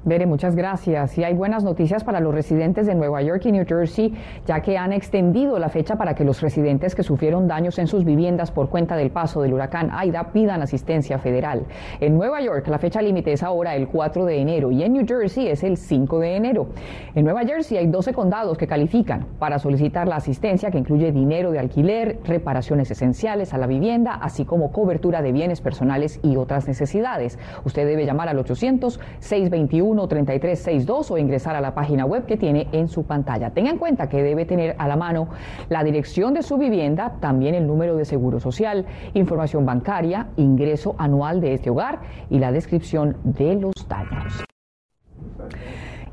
Bere, 0.06 0.26
muchas 0.26 0.54
gracias. 0.54 1.16
Y 1.16 1.24
hay 1.24 1.32
buenas 1.32 1.64
noticias 1.64 2.04
para 2.04 2.20
los 2.20 2.34
residentes 2.34 2.86
de 2.86 2.94
Nueva 2.94 3.22
York 3.22 3.46
y 3.46 3.52
New 3.52 3.64
Jersey, 3.66 4.12
ya 4.46 4.60
que 4.60 4.76
han 4.76 4.92
extendido 4.92 5.58
la 5.58 5.70
fecha 5.70 5.96
para 5.96 6.14
que 6.14 6.24
los 6.24 6.42
residentes 6.42 6.94
que 6.94 7.02
sufrieron 7.02 7.48
daños 7.48 7.78
en 7.78 7.86
sus 7.86 8.04
viviendas 8.04 8.50
por 8.50 8.68
cuenta 8.68 8.96
del 8.96 9.10
paso 9.10 9.40
del 9.40 9.54
huracán 9.54 9.88
Aida 9.90 10.30
pidan 10.30 10.60
asistencia 10.60 11.18
federal. 11.18 11.64
En 12.00 12.18
Nueva 12.18 12.42
York 12.42 12.68
la 12.68 12.76
fecha 12.78 13.00
límite 13.00 13.32
es 13.32 13.42
ahora 13.42 13.76
el 13.76 13.88
4 13.88 14.26
de 14.26 14.42
enero 14.42 14.70
y 14.70 14.82
en 14.82 14.92
New 14.92 15.06
Jersey 15.06 15.48
es 15.48 15.64
el 15.64 15.78
5 15.78 16.18
de 16.18 16.36
enero. 16.36 16.66
En 17.14 17.24
Nueva 17.24 17.40
Jersey 17.46 17.78
hay 17.78 17.86
12 17.86 18.12
condados 18.12 18.58
que 18.58 18.66
califican 18.66 19.24
para 19.38 19.58
solicitar 19.58 20.06
la 20.06 20.16
asistencia 20.16 20.70
que 20.70 20.76
incluye 20.76 21.12
dinero 21.12 21.50
de 21.50 21.60
alquiler, 21.60 22.18
reparaciones 22.24 22.90
esenciales 22.90 23.54
a 23.54 23.58
la 23.58 23.66
vivienda, 23.66 24.12
así 24.12 24.44
como 24.44 24.70
cobertura 24.70 25.22
de 25.22 25.32
bienes 25.32 25.62
personales 25.62 26.20
y 26.22 26.36
otras 26.36 26.68
necesidades. 26.68 27.38
Usted 27.64 27.86
debe 27.86 28.04
llamar 28.04 28.28
al 28.28 28.38
800 28.38 29.00
621 29.20 29.93
3362 29.94 31.10
o 31.10 31.18
ingresar 31.18 31.56
a 31.56 31.60
la 31.60 31.74
página 31.74 32.04
web 32.04 32.26
que 32.26 32.36
tiene 32.36 32.68
en 32.72 32.88
su 32.88 33.04
pantalla. 33.04 33.50
Tenga 33.50 33.70
en 33.70 33.78
cuenta 33.78 34.08
que 34.08 34.22
debe 34.22 34.44
tener 34.44 34.74
a 34.78 34.88
la 34.88 34.96
mano 34.96 35.28
la 35.68 35.84
dirección 35.84 36.34
de 36.34 36.42
su 36.42 36.58
vivienda, 36.58 37.14
también 37.20 37.54
el 37.54 37.66
número 37.66 37.96
de 37.96 38.04
seguro 38.04 38.40
social, 38.40 38.86
información 39.14 39.64
bancaria, 39.64 40.28
ingreso 40.36 40.94
anual 40.98 41.40
de 41.40 41.54
este 41.54 41.70
hogar 41.70 42.00
y 42.30 42.38
la 42.38 42.52
descripción 42.52 43.16
de 43.24 43.54
los 43.54 43.72
daños. 43.88 44.13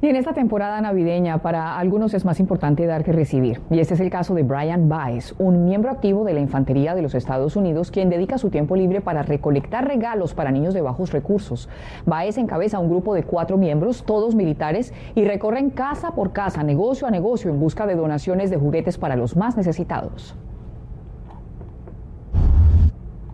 Y 0.03 0.08
en 0.08 0.15
esta 0.15 0.34
temporada 0.34 0.81
navideña, 0.81 1.43
para 1.43 1.77
algunos 1.77 2.15
es 2.15 2.25
más 2.25 2.39
importante 2.39 2.88
dar 2.88 3.03
que 3.03 3.12
recibir. 3.12 3.62
Y 3.70 3.77
este 3.77 3.93
es 3.93 4.00
el 4.00 4.10
caso 4.10 4.34
de 4.34 4.41
Brian 4.41 4.89
Baez, 4.89 5.36
un 5.38 5.63
miembro 5.63 5.91
activo 5.91 6.24
de 6.24 6.34
la 6.34 6.39
Infantería 6.39 6.96
de 6.96 7.03
los 7.03 7.13
Estados 7.13 7.55
Unidos, 7.55 7.91
quien 7.91 8.10
dedica 8.10 8.39
su 8.39 8.50
tiempo 8.50 8.75
libre 8.75 9.01
para 9.01 9.22
recolectar 9.22 9.88
regalos 9.88 10.34
para 10.34 10.50
niños 10.50 10.74
de 10.74 10.81
bajos 10.81 11.12
recursos. 11.12 11.70
Baez 12.08 12.39
encabeza 12.39 12.79
un 12.79 12.89
grupo 12.89 13.13
de 13.13 13.22
cuatro 13.22 13.58
miembros, 13.58 14.03
todos 14.03 14.34
militares, 14.34 14.91
y 15.13 15.24
recorren 15.24 15.70
casa 15.70 16.15
por 16.15 16.34
casa, 16.34 16.63
negocio 16.63 17.05
a 17.05 17.12
negocio, 17.12 17.51
en 17.51 17.60
busca 17.60 17.86
de 17.86 17.93
donaciones 17.93 18.50
de 18.50 18.58
juguetes 18.58 18.98
para 18.98 19.15
los 19.15 19.38
más 19.38 19.55
necesitados. 19.55 20.36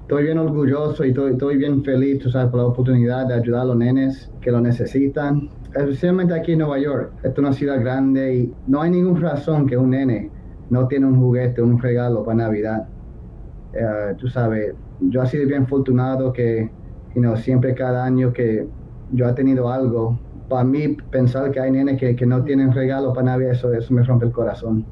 Estoy 0.08 0.24
bien 0.24 0.38
orgulloso 0.38 1.04
y 1.04 1.10
estoy, 1.10 1.58
bien 1.58 1.84
feliz, 1.84 2.20
tú 2.20 2.30
sabes, 2.30 2.50
por 2.50 2.62
la 2.62 2.68
oportunidad 2.68 3.28
de 3.28 3.34
ayudar 3.34 3.64
a 3.64 3.66
los 3.66 3.76
nenes 3.76 4.32
que 4.40 4.52
lo 4.52 4.62
necesitan 4.62 5.50
especialmente 5.76 6.34
aquí 6.34 6.54
en 6.54 6.60
Nueva 6.60 6.80
York. 6.80 7.12
Esta 7.18 7.28
es 7.28 7.38
una 7.40 7.52
ciudad 7.52 7.78
grande 7.82 8.36
y 8.38 8.54
no 8.68 8.82
hay 8.82 8.92
ninguna 8.92 9.32
razón 9.32 9.68
que 9.68 9.76
un 9.76 9.90
nene 9.90 10.32
no 10.70 10.88
tiene 10.88 11.08
un 11.08 11.20
juguete, 11.20 11.62
un 11.62 11.78
regalo 11.78 12.24
para 12.24 12.38
Navidad. 12.38 12.88
Eh, 13.74 14.16
tú 14.18 14.30
sabes, 14.30 14.76
yo 15.02 15.24
he 15.24 15.28
sido 15.28 15.46
bien 15.46 15.64
afortunado 15.64 16.32
que 16.32 16.72
you 17.14 17.36
siempre 17.36 17.76
cada 17.76 18.06
año 18.06 18.32
que 18.32 18.66
yo 19.12 19.28
he 19.28 19.34
tenido 19.34 19.70
algo, 19.70 20.18
para 20.48 20.64
mí 20.64 20.96
pensar 21.12 21.52
que 21.52 21.60
hay 21.60 21.72
nenes 21.72 22.00
que, 22.00 22.16
que 22.16 22.26
no 22.26 22.46
tienen 22.46 22.72
regalo 22.72 23.12
para 23.12 23.26
Navidad, 23.26 23.52
eso, 23.52 23.74
eso 23.74 23.94
me 23.94 24.04
rompe 24.04 24.28
el 24.28 24.32
corazón. 24.32 24.86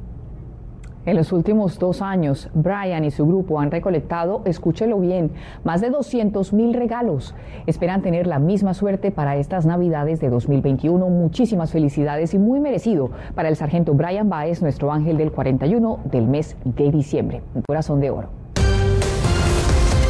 En 1.06 1.16
los 1.16 1.32
últimos 1.32 1.78
dos 1.78 2.02
años, 2.02 2.50
Brian 2.54 3.06
y 3.06 3.12
su 3.12 3.28
grupo 3.28 3.60
han 3.60 3.70
recolectado, 3.70 4.42
escúchelo 4.46 5.00
bien, 5.00 5.32
más 5.64 5.82
de 5.82 5.92
200 5.92 6.52
mil 6.54 6.74
regalos. 6.74 7.36
Esperan 7.68 8.02
tener 8.02 8.26
la 8.26 8.40
misma 8.40 8.74
suerte 8.74 9.12
para 9.12 9.38
estas 9.38 9.68
Navidades 9.68 10.20
de 10.20 10.30
2021. 10.30 11.08
Muchísimas 11.10 11.72
felicidades 11.72 12.34
y 12.34 12.40
muy 12.40 12.60
merecido 12.60 13.12
para 13.36 13.50
el 13.50 13.56
sargento 13.56 13.94
Brian 13.94 14.30
Baez, 14.30 14.64
nuestro 14.64 14.92
ángel 14.92 15.18
del 15.18 15.32
41 15.32 16.00
del 16.06 16.28
mes 16.28 16.58
de 16.64 16.92
diciembre. 16.92 17.44
Un 17.54 17.62
corazón 17.62 18.02
de 18.02 18.10
oro. 18.10 18.30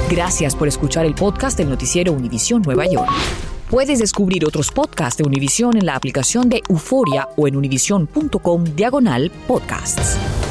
Gracias 0.10 0.56
por 0.56 0.68
escuchar 0.68 1.06
el 1.06 1.16
podcast 1.16 1.58
del 1.58 1.70
noticiero 1.70 2.14
Univisión 2.14 2.62
Nueva 2.62 2.86
York. 2.86 3.10
Puedes 3.70 4.00
descubrir 4.00 4.46
otros 4.46 4.72
podcasts 4.72 5.18
de 5.18 5.28
Univisión 5.28 5.76
en 5.76 5.88
la 5.88 5.96
aplicación 5.96 6.48
de 6.48 6.62
Euforia 6.70 7.28
o 7.36 7.48
en 7.48 7.56
univision.com 7.58 8.64
diagonal 8.76 9.32
podcasts. 9.48 10.45